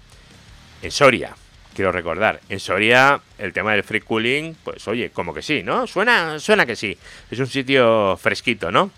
en 0.82 0.92
Soria 0.92 1.36
quiero 1.76 1.92
recordar. 1.92 2.40
En 2.50 2.60
Soria, 2.60 3.20
el 3.38 3.54
tema 3.54 3.74
del 3.74 3.84
free 3.84 4.02
cooling, 4.02 4.56
pues 4.64 4.88
oye, 4.88 5.12
como 5.12 5.34
que 5.34 5.42
sí, 5.42 5.62
¿no? 5.62 5.86
Suena, 5.86 6.40
suena 6.40 6.66
que 6.66 6.76
sí. 6.76 6.98
Es 7.30 7.38
un 7.38 7.48
sitio 7.48 8.18
fresquito, 8.18 8.72
¿no? 8.72 8.90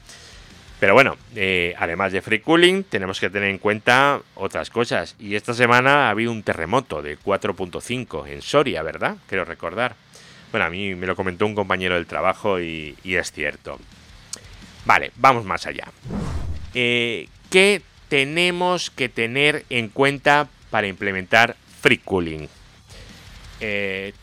Pero 0.80 0.94
bueno, 0.94 1.18
eh, 1.36 1.74
además 1.78 2.12
de 2.12 2.22
free 2.22 2.40
cooling, 2.40 2.84
tenemos 2.84 3.20
que 3.20 3.32
tener 3.32 3.50
en 3.50 3.58
cuenta 3.58 4.22
otras 4.36 4.70
cosas. 4.70 5.16
Y 5.20 5.36
esta 5.36 5.56
semana 5.56 6.08
ha 6.08 6.10
habido 6.12 6.32
un 6.32 6.44
terremoto 6.44 7.02
de 7.02 7.18
4.5 7.18 8.28
en 8.28 8.42
Soria, 8.44 8.84
¿verdad? 8.84 9.18
Quiero 9.28 9.44
recordar. 9.44 9.96
Bueno, 10.52 10.68
a 10.68 10.70
mí 10.70 10.94
me 10.94 11.08
lo 11.08 11.16
comentó 11.16 11.46
un 11.48 11.56
compañero 11.56 11.96
del 11.96 12.06
trabajo 12.06 12.62
y, 12.62 12.96
es 13.04 13.32
cierto. 13.32 13.80
Vale, 14.86 15.12
vamos 15.16 15.46
más 15.46 15.66
allá. 15.66 15.86
Eh, 16.76 17.28
¿Qué 17.50 17.82
tenemos 18.08 18.92
que 18.92 19.10
tener 19.10 19.66
en 19.70 19.90
cuenta 19.90 20.48
para 20.70 20.88
implementar 20.88 21.56
free 21.82 21.98
cooling? 21.98 22.48
Eh, 23.60 24.14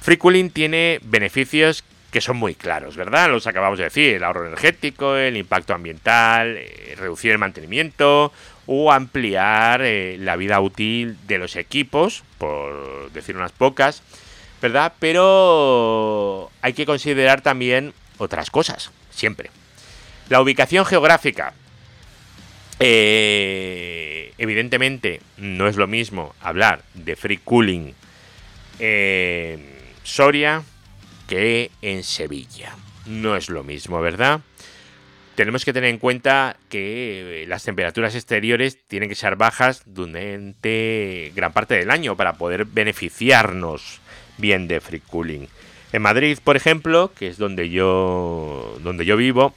Free 0.00 0.16
Cooling 0.16 0.50
tiene 0.50 1.00
beneficios 1.02 1.84
que 2.10 2.20
son 2.20 2.36
muy 2.36 2.54
claros, 2.54 2.96
¿verdad? 2.96 3.30
Los 3.30 3.46
acabamos 3.46 3.78
de 3.78 3.84
decir, 3.84 4.14
el 4.14 4.24
ahorro 4.24 4.46
energético, 4.46 5.16
el 5.16 5.36
impacto 5.36 5.74
ambiental, 5.74 6.56
eh, 6.56 6.94
reducir 6.96 7.32
el 7.32 7.38
mantenimiento 7.38 8.32
o 8.66 8.92
ampliar 8.92 9.82
eh, 9.82 10.16
la 10.18 10.36
vida 10.36 10.60
útil 10.60 11.16
de 11.26 11.38
los 11.38 11.56
equipos, 11.56 12.22
por 12.38 13.10
decir 13.12 13.36
unas 13.36 13.52
pocas, 13.52 14.02
¿verdad? 14.62 14.94
Pero 14.98 16.50
hay 16.62 16.72
que 16.72 16.86
considerar 16.86 17.42
también 17.42 17.92
otras 18.18 18.50
cosas, 18.50 18.90
siempre. 19.10 19.50
La 20.28 20.40
ubicación 20.40 20.86
geográfica. 20.86 21.52
Evidentemente, 24.38 25.20
no 25.38 25.66
es 25.66 25.76
lo 25.76 25.86
mismo 25.86 26.34
hablar 26.40 26.82
de 26.94 27.16
free 27.16 27.38
cooling 27.38 27.94
en 28.78 29.68
Soria 30.02 30.62
que 31.26 31.70
en 31.82 32.04
Sevilla. 32.04 32.74
No 33.06 33.36
es 33.36 33.48
lo 33.48 33.62
mismo, 33.64 34.00
¿verdad? 34.00 34.40
Tenemos 35.34 35.64
que 35.64 35.72
tener 35.72 35.90
en 35.90 35.98
cuenta 35.98 36.56
que 36.70 37.44
las 37.46 37.62
temperaturas 37.62 38.14
exteriores 38.14 38.78
tienen 38.88 39.08
que 39.10 39.14
ser 39.14 39.36
bajas 39.36 39.82
durante 39.84 41.30
gran 41.34 41.52
parte 41.52 41.74
del 41.74 41.90
año 41.90 42.16
para 42.16 42.38
poder 42.38 42.64
beneficiarnos 42.64 44.00
bien 44.38 44.66
de 44.66 44.80
free 44.80 45.00
cooling. 45.00 45.46
En 45.92 46.02
Madrid, 46.02 46.38
por 46.42 46.56
ejemplo, 46.56 47.12
que 47.16 47.28
es 47.28 47.36
donde 47.36 47.68
yo, 47.68 48.78
donde 48.82 49.04
yo 49.04 49.16
vivo, 49.16 49.54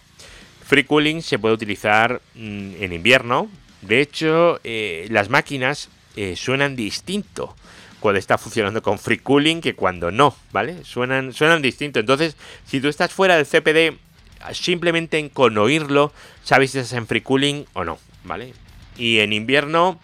free 0.65 0.83
cooling 0.83 1.21
se 1.21 1.39
puede 1.39 1.55
utilizar 1.55 2.21
mm, 2.35 2.83
en 2.83 2.93
invierno. 2.93 3.49
De 3.81 4.01
hecho, 4.01 4.59
eh, 4.65 5.07
las 5.09 5.29
máquinas 5.29 5.89
eh, 6.17 6.35
suenan 6.35 6.75
distinto 6.75 7.55
cuando 7.99 8.19
está 8.19 8.37
funcionando 8.37 8.81
con 8.81 8.97
free 8.99 9.19
cooling 9.19 9.61
que 9.61 9.75
cuando 9.75 10.11
no, 10.11 10.35
¿vale? 10.51 10.83
Suenan, 10.83 11.33
suenan 11.33 11.61
distinto. 11.61 11.99
Entonces, 11.99 12.35
si 12.65 12.79
tú 12.79 12.87
estás 12.87 13.11
fuera 13.11 13.35
del 13.35 13.45
CPD, 13.45 13.97
simplemente 14.53 15.29
con 15.29 15.57
oírlo, 15.57 16.13
sabes 16.43 16.71
si 16.71 16.79
estás 16.79 16.97
en 16.97 17.07
free 17.07 17.21
cooling 17.21 17.65
o 17.73 17.83
no, 17.83 17.99
¿vale? 18.23 18.53
Y 18.97 19.19
en 19.19 19.33
invierno, 19.33 19.99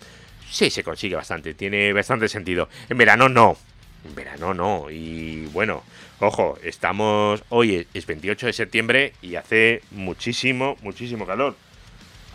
sí 0.49 0.69
se 0.69 0.83
consigue 0.83 1.15
bastante, 1.15 1.53
tiene 1.53 1.93
bastante 1.93 2.27
sentido. 2.27 2.69
En 2.89 2.97
verano 2.97 3.29
no, 3.29 3.57
en 4.05 4.15
verano 4.15 4.53
no. 4.53 4.89
Y 4.89 5.45
bueno, 5.47 5.83
ojo, 6.19 6.57
estamos, 6.63 7.43
hoy 7.49 7.87
es 7.93 8.05
28 8.05 8.47
de 8.47 8.53
septiembre 8.53 9.13
y 9.21 9.35
hace 9.35 9.81
muchísimo, 9.91 10.77
muchísimo 10.81 11.25
calor. 11.25 11.55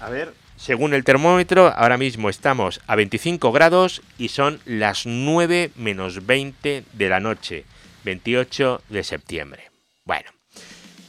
A 0.01 0.09
ver, 0.09 0.33
según 0.61 0.93
el 0.93 1.05
termómetro, 1.05 1.73
ahora 1.75 1.97
mismo 1.97 2.29
estamos 2.29 2.83
a 2.87 2.95
25 2.95 3.51
grados 3.51 4.03
y 4.19 4.29
son 4.29 4.61
las 4.67 5.07
9 5.07 5.71
menos 5.75 6.27
20 6.27 6.85
de 6.93 7.09
la 7.09 7.19
noche, 7.19 7.65
28 8.05 8.83
de 8.91 9.03
septiembre. 9.03 9.71
Bueno, 10.05 10.31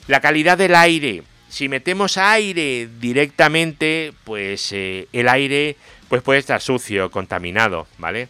la 0.08 0.22
calidad 0.22 0.58
del 0.58 0.74
aire. 0.74 1.24
Si 1.50 1.68
metemos 1.68 2.18
aire 2.18 2.88
directamente, 3.02 4.14
pues 4.24 4.72
eh, 4.72 5.10
el 5.12 5.28
aire 5.28 5.76
pues 6.08 6.22
puede 6.22 6.40
estar 6.40 6.62
sucio, 6.62 7.12
contaminado, 7.12 7.88
¿vale? 7.98 8.30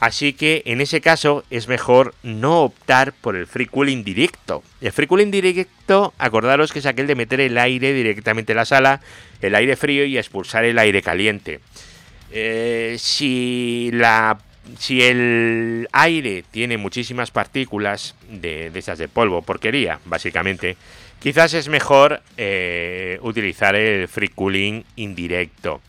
Así 0.00 0.32
que 0.32 0.62
en 0.64 0.80
ese 0.80 1.02
caso 1.02 1.44
es 1.50 1.68
mejor 1.68 2.14
no 2.22 2.62
optar 2.62 3.12
por 3.12 3.36
el 3.36 3.46
free 3.46 3.66
cooling 3.66 4.02
directo. 4.02 4.62
El 4.80 4.92
free 4.92 5.06
cooling 5.06 5.30
directo, 5.30 6.14
acordaros 6.16 6.72
que 6.72 6.78
es 6.78 6.86
aquel 6.86 7.06
de 7.06 7.14
meter 7.14 7.38
el 7.40 7.58
aire 7.58 7.92
directamente 7.92 8.52
en 8.52 8.56
la 8.56 8.64
sala, 8.64 9.02
el 9.42 9.54
aire 9.54 9.76
frío 9.76 10.06
y 10.06 10.16
expulsar 10.16 10.64
el 10.64 10.78
aire 10.78 11.02
caliente. 11.02 11.60
Eh, 12.32 12.96
si 12.98 13.90
la 13.92 14.38
si 14.78 15.02
el 15.02 15.88
aire 15.92 16.44
tiene 16.50 16.78
muchísimas 16.78 17.30
partículas 17.30 18.14
de, 18.30 18.70
esas 18.74 18.98
de 18.98 19.08
polvo, 19.08 19.42
porquería, 19.42 19.98
básicamente, 20.04 20.76
quizás 21.18 21.54
es 21.54 21.68
mejor 21.68 22.22
eh, 22.36 23.18
utilizar 23.22 23.74
el 23.74 24.08
free 24.08 24.28
cooling 24.28 24.84
indirecto. 24.96 25.80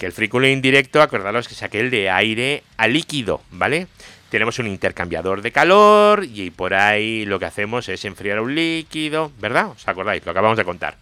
Que 0.00 0.06
el 0.06 0.30
cooling 0.30 0.54
indirecto, 0.54 1.02
acordaros 1.02 1.46
que 1.46 1.52
es 1.52 1.62
aquel 1.62 1.90
de 1.90 2.08
aire 2.08 2.62
a 2.78 2.88
líquido, 2.88 3.42
¿vale? 3.50 3.86
Tenemos 4.30 4.58
un 4.58 4.66
intercambiador 4.66 5.42
de 5.42 5.52
calor 5.52 6.24
y 6.24 6.50
por 6.50 6.72
ahí 6.72 7.26
lo 7.26 7.38
que 7.38 7.44
hacemos 7.44 7.86
es 7.90 8.06
enfriar 8.06 8.40
un 8.40 8.54
líquido, 8.54 9.30
¿verdad? 9.38 9.72
¿Os 9.72 9.86
acordáis? 9.86 10.24
Lo 10.24 10.30
acabamos 10.30 10.56
de 10.56 10.64
contar. 10.64 10.96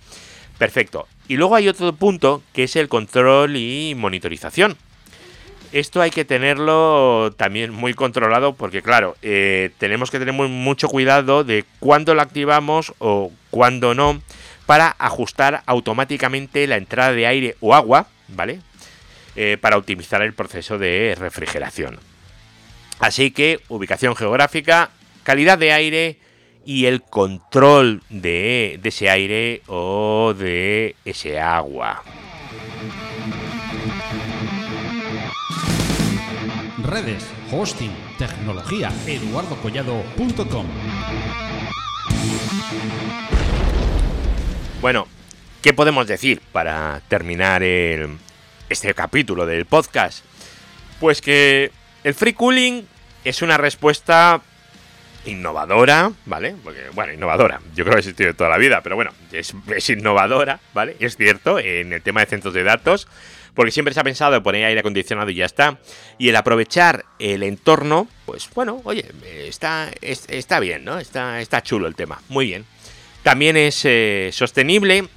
Perfecto. 0.59 1.07
Y 1.29 1.37
luego 1.37 1.55
hay 1.55 1.69
otro 1.69 1.93
punto 1.93 2.43
que 2.53 2.65
es 2.65 2.75
el 2.75 2.89
control 2.89 3.55
y 3.55 3.95
monitorización. 3.97 4.77
Esto 5.71 6.03
hay 6.03 6.11
que 6.11 6.25
tenerlo 6.25 7.33
también 7.37 7.73
muy 7.73 7.95
controlado 7.95 8.55
porque, 8.55 8.83
claro, 8.83 9.15
eh, 9.23 9.71
tenemos 9.79 10.11
que 10.11 10.19
tener 10.19 10.35
mucho 10.35 10.89
cuidado 10.89 11.45
de 11.45 11.65
cuándo 11.79 12.17
lo 12.17 12.23
activamos 12.23 12.93
o 12.99 13.31
cuándo 13.51 13.95
no 13.95 14.21
para 14.67 14.97
ajustar 14.99 15.63
automáticamente 15.67 16.67
la 16.67 16.79
entrada 16.79 17.13
de 17.13 17.29
aire 17.29 17.57
o 17.61 17.77
agua, 17.77 18.09
¿vale? 18.27 18.59
Eh, 19.41 19.57
para 19.57 19.77
optimizar 19.77 20.21
el 20.23 20.33
proceso 20.33 20.79
de 20.79 21.15
refrigeración. 21.17 22.01
Así 22.99 23.31
que 23.31 23.61
ubicación 23.69 24.17
geográfica, 24.17 24.91
calidad 25.23 25.57
de 25.59 25.71
aire 25.71 26.19
y 26.65 26.87
el 26.87 27.03
control 27.03 28.03
de, 28.09 28.81
ese 28.83 29.09
aire 29.09 29.63
o 29.69 30.35
de 30.37 30.97
ese 31.05 31.39
agua. 31.39 32.03
Redes, 36.83 37.25
hosting, 37.53 37.93
tecnología, 38.19 38.91
eduardocollado.com. 39.07 40.67
Bueno, 44.81 45.07
¿qué 45.63 45.73
podemos 45.73 46.09
decir 46.09 46.43
para 46.51 47.03
terminar 47.09 47.63
el, 47.63 48.19
este 48.69 48.95
capítulo 48.95 49.47
del 49.47 49.67
podcast? 49.67 50.25
Pues 51.01 51.21
que 51.21 51.71
el 52.05 52.15
free 52.15 52.33
cooling 52.33 52.83
es 53.25 53.43
una 53.43 53.57
respuesta 53.57 54.41
innovadora, 55.25 56.13
¿vale? 56.27 56.57
Bueno, 56.95 57.13
innovadora, 57.13 57.61
yo 57.75 57.85
creo 57.85 57.93
que 57.93 57.97
ha 57.97 57.99
existido 57.99 58.35
toda 58.35 58.51
la 58.51 58.59
vida, 58.59 58.81
pero 58.83 58.97
bueno, 58.97 59.13
es, 59.33 59.53
innovadora, 59.91 60.61
¿vale? 60.75 60.97
Es 61.01 61.17
cierto, 61.17 61.59
en 61.59 61.93
el 61.93 62.03
tema 62.03 62.21
de 62.21 62.27
centros 62.27 62.55
de 62.55 62.63
datos, 62.63 63.09
porque 63.55 63.73
siempre 63.73 63.93
se 63.93 64.01
ha 64.01 64.05
pensado 64.05 64.37
en 64.37 64.43
poner 64.43 64.65
aire 64.65 64.81
acondicionado 64.81 65.31
y 65.31 65.35
ya 65.35 65.47
está. 65.47 65.79
Y 66.17 66.29
el 66.29 66.37
aprovechar 66.37 67.05
el 67.19 67.43
entorno, 67.43 68.09
pues 68.25 68.49
bueno, 68.55 68.81
oye, 68.85 69.11
está, 69.47 69.91
está 70.01 70.61
bien, 70.61 70.85
¿no? 70.85 70.99
Está, 70.99 71.41
está 71.41 71.63
chulo 71.63 71.87
el 71.89 71.95
tema, 71.95 72.23
muy 72.29 72.47
bien. 72.47 72.65
También 73.23 73.57
es 73.57 73.85
eh, 73.85 74.31
sostenible 74.33 75.09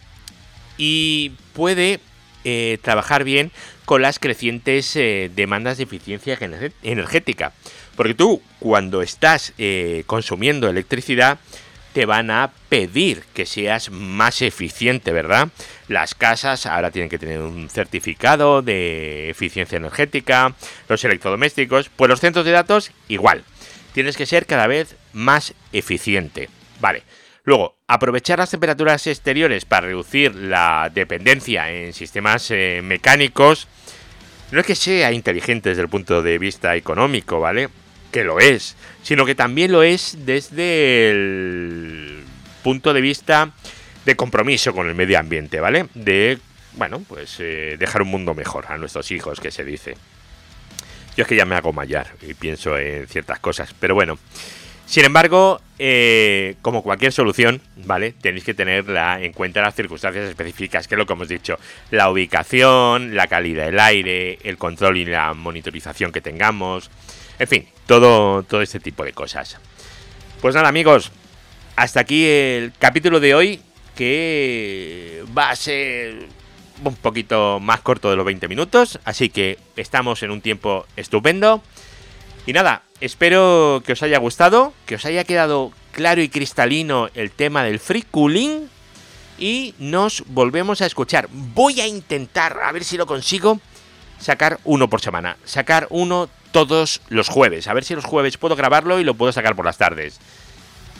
y 0.78 1.32
puede 1.54 2.00
eh, 2.44 2.78
trabajar 2.82 3.24
bien 3.24 3.52
con 3.86 4.02
las 4.02 4.20
crecientes 4.20 4.96
eh, 4.96 5.30
demandas 5.36 5.78
de 5.78 5.84
eficiencia 5.84 6.38
energética. 6.84 7.54
Porque 7.96 8.14
tú, 8.14 8.42
cuando 8.60 9.02
estás 9.02 9.54
eh, 9.58 10.04
consumiendo 10.08 10.70
electricidad, 10.70 11.40
te 11.94 12.06
van 12.06 12.32
a 12.32 12.52
pedir 12.70 13.24
que 13.34 13.46
seas 13.46 13.92
más 13.92 14.42
eficiente, 14.42 15.12
¿verdad? 15.12 15.50
Las 15.88 16.16
casas 16.16 16.66
ahora 16.66 16.92
tienen 16.92 17.10
que 17.10 17.20
tener 17.20 17.42
un 17.42 17.70
certificado 17.70 18.62
de 18.62 19.30
eficiencia 19.30 19.78
energética, 19.78 20.56
los 20.88 21.04
electrodomésticos, 21.04 21.90
pues 21.90 22.10
los 22.10 22.22
centros 22.22 22.46
de 22.46 22.52
datos 22.52 22.92
igual. 23.10 23.44
Tienes 23.94 24.16
que 24.16 24.26
ser 24.26 24.46
cada 24.46 24.68
vez 24.68 24.96
más 25.12 25.54
eficiente. 25.74 26.50
Vale. 26.80 27.04
Luego, 27.44 27.78
aprovechar 27.88 28.40
las 28.40 28.52
temperaturas 28.52 29.08
exteriores 29.08 29.66
para 29.66 29.88
reducir 29.88 30.36
la 30.36 30.92
dependencia 30.94 31.72
en 31.72 31.94
sistemas 31.94 32.52
eh, 32.52 32.82
mecánicos. 32.84 33.68
No 34.52 34.60
es 34.60 34.66
que 34.66 34.76
sea 34.76 35.12
inteligente 35.12 35.70
desde 35.70 35.82
el 35.82 35.90
punto 35.90 36.22
de 36.22 36.38
vista 36.38 36.76
económico, 36.76 37.40
¿vale? 37.40 37.70
Que 38.12 38.24
lo 38.24 38.40
es, 38.40 38.76
sino 39.02 39.26
que 39.26 39.34
también 39.34 39.72
lo 39.72 39.82
es 39.82 40.18
desde 40.26 41.10
el 41.10 42.24
punto 42.64 42.94
de 42.94 43.02
vista 43.02 43.54
de 44.06 44.16
compromiso 44.16 44.74
con 44.74 44.88
el 44.88 44.96
medio 44.96 45.18
ambiente, 45.18 45.60
¿vale? 45.60 45.88
De, 45.96 46.38
bueno, 46.74 47.02
pues 47.08 47.38
eh, 47.40 47.78
dejar 47.80 48.04
un 48.04 48.10
mundo 48.10 48.36
mejor 48.36 48.66
a 48.68 48.78
nuestros 48.78 49.10
hijos, 49.12 49.40
que 49.40 49.52
se 49.52 49.64
dice. 49.64 49.96
Yo 51.18 51.24
es 51.24 51.28
que 51.28 51.36
ya 51.36 51.46
me 51.46 51.56
hago 51.56 51.74
mayar 51.74 52.08
y 52.22 52.34
pienso 52.34 52.78
en 52.78 53.08
ciertas 53.08 53.40
cosas, 53.40 53.74
pero 53.80 53.96
bueno. 53.96 54.20
Sin 54.86 55.06
embargo, 55.06 55.62
eh, 55.80 56.56
como 56.62 56.84
cualquier 56.84 57.12
solución, 57.12 57.62
¿vale? 57.78 58.12
Tenéis 58.12 58.44
que 58.44 58.54
tener 58.54 58.86
en 58.90 59.34
cuenta 59.34 59.62
las 59.62 59.74
circunstancias 59.74 60.30
específicas, 60.30 60.88
que 60.88 60.96
es 60.96 61.00
lo 61.00 61.06
que 61.06 61.14
hemos 61.14 61.28
dicho. 61.28 61.58
La 61.90 62.10
ubicación, 62.10 63.16
la 63.16 63.28
calidad 63.28 63.66
del 63.66 63.80
aire, 63.80 64.38
el 64.44 64.58
control 64.58 64.98
y 64.98 65.06
la 65.06 65.34
monitorización 65.34 66.12
que 66.12 66.22
tengamos. 66.22 66.92
En 67.40 67.48
fin, 67.48 67.68
todo, 67.88 68.44
todo 68.44 68.62
este 68.62 68.80
tipo 68.80 69.04
de 69.04 69.14
cosas. 69.14 69.58
Pues 70.42 70.56
nada, 70.56 70.70
amigos. 70.70 71.12
Hasta 71.76 72.02
aquí 72.02 72.26
el 72.26 72.74
capítulo 72.78 73.20
de 73.20 73.34
hoy, 73.34 73.62
que 73.96 75.24
va 75.36 75.50
a 75.50 75.56
ser 75.56 76.28
un 76.84 76.96
poquito 76.96 77.60
más 77.60 77.82
corto 77.82 78.10
de 78.10 78.16
los 78.16 78.26
20 78.26 78.48
minutos. 78.48 79.00
Así 79.06 79.30
que 79.30 79.58
estamos 79.76 80.22
en 80.24 80.32
un 80.32 80.42
tiempo 80.42 80.86
estupendo. 80.96 81.64
Y 82.46 82.54
nada, 82.54 82.84
espero 83.02 83.84
que 83.86 83.94
os 83.94 84.04
haya 84.04 84.20
gustado, 84.20 84.74
que 84.86 84.96
os 84.96 85.06
haya 85.06 85.24
quedado 85.24 85.72
claro 85.92 86.22
y 86.22 86.30
cristalino 86.30 87.10
el 87.14 87.32
tema 87.32 87.64
del 87.64 87.80
free 87.80 88.04
cooling. 88.04 88.70
Y 89.38 89.74
nos 89.80 90.24
volvemos 90.28 90.82
a 90.82 90.86
escuchar. 90.86 91.28
Voy 91.32 91.82
a 91.82 91.88
intentar, 91.88 92.60
a 92.64 92.72
ver 92.72 92.84
si 92.84 92.96
lo 92.96 93.08
consigo, 93.08 93.60
sacar 94.20 94.60
uno 94.66 94.88
por 94.88 95.02
semana. 95.02 95.36
Sacar 95.46 95.88
uno 95.90 96.30
todos 96.52 97.02
los 97.10 97.28
jueves. 97.28 97.68
A 97.68 97.74
ver 97.74 97.84
si 97.84 97.96
los 97.96 98.06
jueves 98.06 98.38
puedo 98.38 98.56
grabarlo 98.56 99.00
y 99.00 99.04
lo 99.04 99.16
puedo 99.16 99.32
sacar 99.32 99.56
por 99.56 99.66
las 99.66 99.78
tardes. 99.78 100.20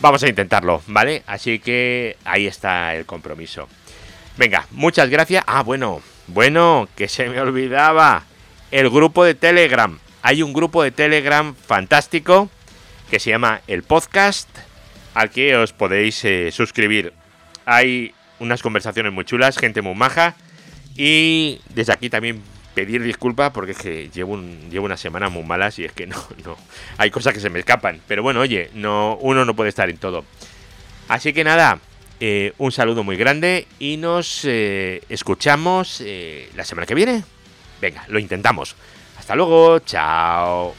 Vamos 0.02 0.24
a 0.24 0.28
intentarlo, 0.28 0.82
¿vale? 0.88 1.22
Así 1.28 1.60
que 1.60 2.18
ahí 2.26 2.48
está 2.48 2.96
el 2.96 3.06
compromiso. 3.06 3.68
Venga, 4.38 4.66
muchas 4.72 5.10
gracias. 5.10 5.44
Ah, 5.46 5.62
bueno, 5.62 6.02
Bueno, 6.28 6.88
que 6.96 7.08
se 7.08 7.30
me 7.30 7.40
olvidaba. 7.40 8.24
El 8.72 8.90
grupo 8.90 9.24
de 9.24 9.36
Telegram. 9.36 10.00
Hay 10.24 10.44
un 10.44 10.54
grupo 10.54 10.84
de 10.84 10.92
Telegram 10.92 11.56
fantástico 11.56 12.50
que 13.10 13.20
se 13.20 13.32
llama 13.32 13.62
El 13.66 13.82
Podcast, 13.82 14.48
al 15.16 15.32
que 15.32 15.56
os 15.56 15.74
podéis 15.74 16.24
eh, 16.26 16.52
suscribir. 16.52 17.12
Hay 17.66 18.14
unas 18.40 18.62
conversaciones 18.62 19.12
muy 19.12 19.26
chulas, 19.26 19.58
gente 19.58 19.82
muy 19.82 19.96
maja. 19.96 20.36
Y 20.96 21.60
desde 21.74 21.94
aquí 21.94 22.12
también 22.12 22.44
pedir 22.76 23.02
disculpas 23.02 23.52
porque 23.52 23.72
es 23.72 23.80
que 23.80 24.10
llevo, 24.14 24.34
un, 24.34 24.70
llevo 24.70 24.86
unas 24.86 25.00
semanas 25.00 25.32
muy 25.32 25.44
malas 25.44 25.80
y 25.80 25.86
es 25.86 25.92
que 25.92 26.06
no, 26.06 26.16
no. 26.46 26.56
Hay 26.98 27.10
cosas 27.10 27.34
que 27.34 27.40
se 27.40 27.50
me 27.50 27.58
escapan. 27.58 28.00
Pero 28.08 28.22
bueno, 28.22 28.42
oye, 28.42 28.70
no, 28.76 29.18
uno 29.22 29.44
no 29.44 29.56
puede 29.56 29.70
estar 29.70 29.90
en 29.90 29.98
todo. 29.98 30.24
Así 31.08 31.34
que 31.34 31.44
nada, 31.44 31.80
eh, 32.20 32.54
un 32.60 32.72
saludo 32.72 33.04
muy 33.04 33.18
grande 33.18 33.68
y 33.80 33.98
nos 33.98 34.46
eh, 34.46 35.02
escuchamos 35.10 36.04
la 36.56 36.64
semana 36.64 36.86
que 36.86 36.94
viene. 36.94 37.24
Venga, 37.82 38.06
lo 38.08 38.20
intentamos. 38.20 38.76
Hasta 39.22 39.36
luego, 39.36 39.78
chao. 39.82 40.74